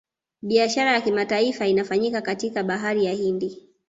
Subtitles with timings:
[0.41, 3.69] Biashara ya kimataifa inafanyika katika bahari ya hindi